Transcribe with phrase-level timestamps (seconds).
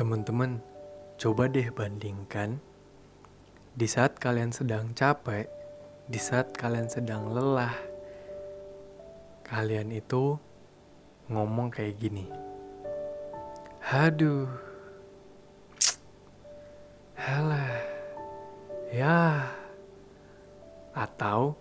[0.00, 0.64] Teman-teman,
[1.20, 2.56] coba deh bandingkan
[3.76, 5.44] di saat kalian sedang capek,
[6.08, 7.76] di saat kalian sedang lelah,
[9.44, 10.40] kalian itu
[11.28, 12.24] ngomong kayak gini.
[13.84, 14.48] Haduh.
[17.20, 17.84] Halah.
[18.96, 19.52] Ya.
[20.96, 21.60] Atau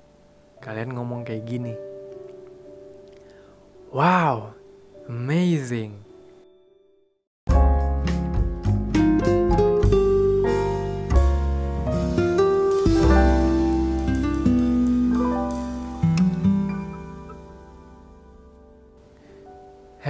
[0.64, 1.76] kalian ngomong kayak gini.
[3.92, 4.56] Wow,
[5.12, 6.08] amazing.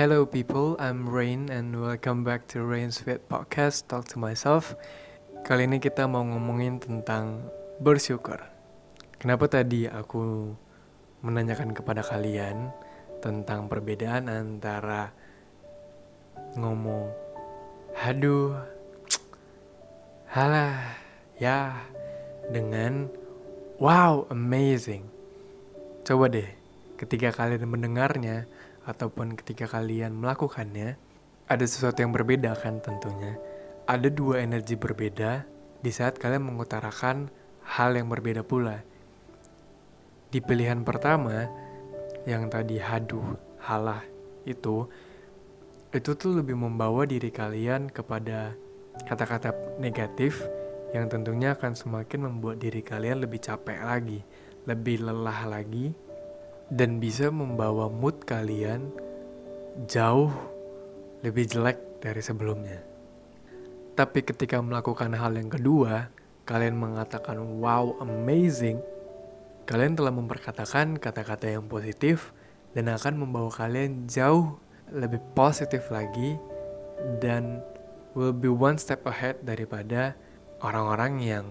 [0.10, 4.74] Hello people, I'm Rain and welcome back to Rain's Fit Podcast Talk to Myself.
[5.46, 7.46] Kali ini kita mau ngomongin tentang
[7.78, 8.42] bersyukur.
[9.22, 10.50] Kenapa tadi aku
[11.22, 12.74] menanyakan kepada kalian
[13.22, 15.14] tentang perbedaan antara
[16.58, 17.14] ngomong
[17.94, 18.66] haduh,
[20.26, 20.90] halah,
[21.38, 21.86] ya,
[22.50, 23.14] dengan
[23.78, 25.06] wow, amazing.
[26.02, 26.50] Coba deh,
[26.98, 28.50] ketika kalian mendengarnya,
[28.86, 30.96] ataupun ketika kalian melakukannya,
[31.50, 33.36] ada sesuatu yang berbeda kan tentunya.
[33.90, 35.44] Ada dua energi berbeda
[35.82, 37.34] di saat kalian mengutarakan
[37.66, 38.86] hal yang berbeda pula.
[40.30, 41.50] Di pilihan pertama,
[42.30, 43.34] yang tadi haduh,
[43.66, 44.06] halah,
[44.46, 44.86] itu,
[45.90, 48.54] itu tuh lebih membawa diri kalian kepada
[49.10, 50.46] kata-kata negatif
[50.94, 54.22] yang tentunya akan semakin membuat diri kalian lebih capek lagi,
[54.70, 55.94] lebih lelah lagi,
[56.70, 58.94] dan bisa membawa mood kalian
[59.90, 60.30] jauh
[61.26, 62.80] lebih jelek dari sebelumnya.
[63.98, 66.08] Tapi ketika melakukan hal yang kedua,
[66.48, 68.80] kalian mengatakan wow amazing,
[69.68, 72.32] kalian telah memperkatakan kata-kata yang positif
[72.72, 74.56] dan akan membawa kalian jauh
[74.94, 76.38] lebih positif lagi
[77.22, 77.62] dan
[78.18, 80.18] will be one step ahead daripada
[80.64, 81.46] orang-orang yang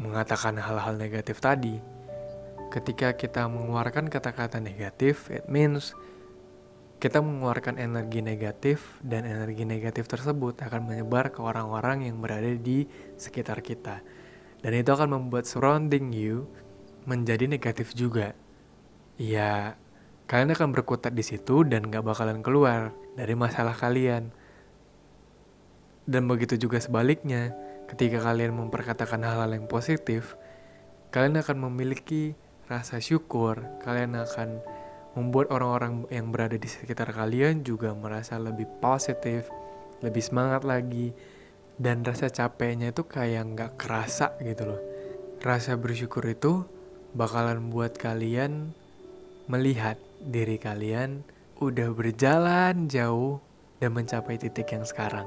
[0.00, 1.78] mengatakan hal-hal negatif tadi
[2.70, 5.92] ketika kita mengeluarkan kata-kata negatif, it means
[7.02, 12.86] kita mengeluarkan energi negatif dan energi negatif tersebut akan menyebar ke orang-orang yang berada di
[13.18, 14.04] sekitar kita.
[14.60, 16.46] Dan itu akan membuat surrounding you
[17.08, 18.36] menjadi negatif juga.
[19.16, 19.80] Ya,
[20.28, 24.30] kalian akan berkutat di situ dan gak bakalan keluar dari masalah kalian.
[26.04, 27.56] Dan begitu juga sebaliknya,
[27.88, 30.36] ketika kalian memperkatakan hal-hal yang positif,
[31.10, 32.36] kalian akan memiliki
[32.70, 34.62] rasa syukur, kalian akan
[35.18, 39.50] membuat orang-orang yang berada di sekitar kalian juga merasa lebih positif,
[40.06, 41.10] lebih semangat lagi,
[41.74, 44.80] dan rasa capeknya itu kayak nggak kerasa gitu loh.
[45.42, 46.62] Rasa bersyukur itu
[47.10, 48.70] bakalan buat kalian
[49.50, 51.26] melihat diri kalian
[51.58, 53.42] udah berjalan jauh
[53.82, 55.26] dan mencapai titik yang sekarang.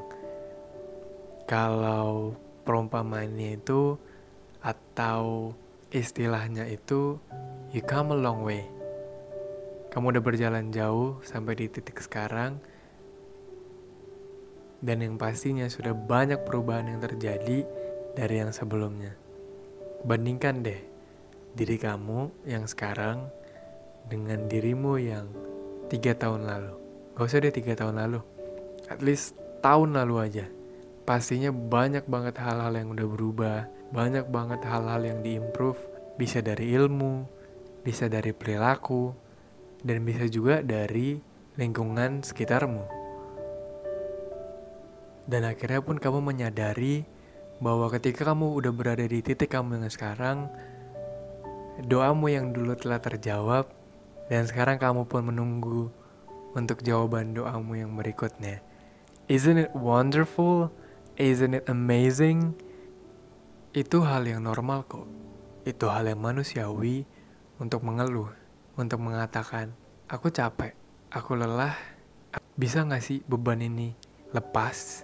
[1.44, 4.00] Kalau perumpamannya itu
[4.64, 5.52] atau
[5.94, 7.22] istilahnya itu
[7.70, 8.66] you come a long way.
[9.94, 12.58] Kamu udah berjalan jauh sampai di titik sekarang
[14.81, 17.62] dan yang pastinya sudah banyak perubahan yang terjadi
[18.18, 19.14] dari yang sebelumnya.
[20.02, 20.81] Bandingkan deh
[21.54, 23.30] diri kamu yang sekarang
[24.10, 25.30] dengan dirimu yang
[25.94, 26.74] tiga tahun lalu.
[27.14, 28.20] Gak usah deh tiga tahun lalu,
[28.90, 30.46] at least tahun lalu aja.
[31.06, 33.60] Pastinya banyak banget hal-hal yang udah berubah,
[33.94, 35.78] banyak banget hal-hal yang diimprove
[36.18, 37.30] bisa dari ilmu
[37.86, 39.14] bisa dari perilaku
[39.86, 41.22] dan bisa juga dari
[41.56, 42.84] lingkungan sekitarmu
[45.30, 47.06] dan akhirnya pun kamu menyadari
[47.62, 50.52] bahwa ketika kamu udah berada di titik kamu yang sekarang
[51.86, 53.72] doamu yang dulu telah terjawab
[54.28, 55.94] dan sekarang kamu pun menunggu
[56.54, 58.62] untuk jawaban doamu yang berikutnya.
[59.25, 60.70] Isn't it wonderful?
[61.18, 62.58] Isn't it amazing?
[63.73, 65.09] Itu hal yang normal kok.
[65.66, 67.09] Itu hal yang manusiawi
[67.57, 68.29] untuk mengeluh,
[68.78, 69.73] untuk mengatakan,
[70.06, 70.78] aku capek,
[71.09, 71.73] aku lelah,
[72.53, 73.97] bisa gak sih beban ini
[74.29, 75.01] lepas?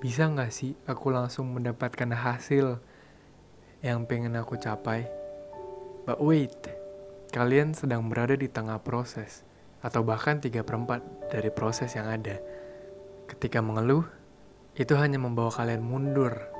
[0.00, 2.80] Bisa gak sih aku langsung mendapatkan hasil
[3.84, 5.04] yang pengen aku capai?
[6.08, 6.56] But wait,
[7.36, 9.44] kalian sedang berada di tengah proses,
[9.84, 12.40] atau bahkan 3 per 4 dari proses yang ada.
[13.28, 14.08] Ketika mengeluh,
[14.72, 16.53] itu hanya membawa kalian mundur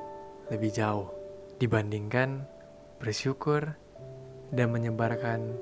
[0.52, 1.08] lebih jauh
[1.56, 2.44] dibandingkan
[3.00, 3.76] bersyukur
[4.52, 5.54] dan menyebarkan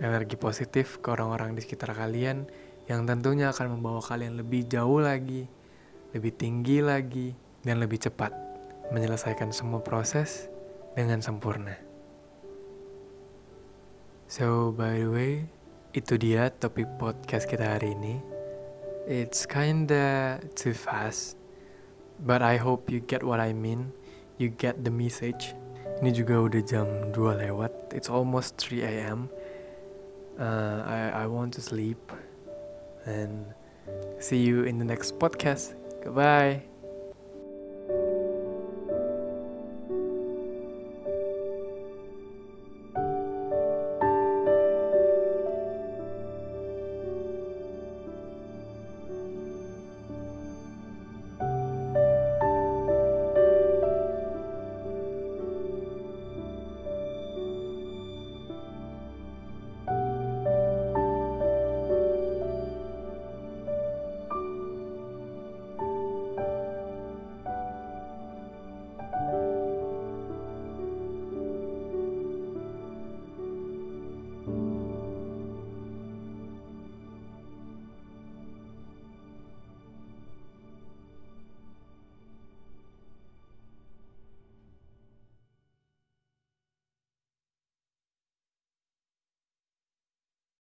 [0.00, 2.48] energi positif ke orang-orang di sekitar kalian
[2.90, 5.48] yang tentunya akan membawa kalian lebih jauh lagi,
[6.12, 7.32] lebih tinggi lagi,
[7.64, 8.32] dan lebih cepat
[8.92, 10.52] menyelesaikan semua proses
[10.92, 11.80] dengan sempurna.
[14.28, 15.32] So, by the way,
[15.96, 18.20] itu dia topik podcast kita hari ini.
[19.04, 21.44] It's kinda too fast
[22.20, 23.90] But I hope you get what I mean.
[24.38, 25.54] You get the message.
[26.02, 27.94] Ini juga udah jam 2 lewat.
[27.94, 29.30] It's almost 3 a.m.
[30.34, 32.00] Uh, I I want to sleep.
[33.06, 33.54] And
[34.18, 35.78] see you in the next podcast.
[36.02, 36.73] Goodbye.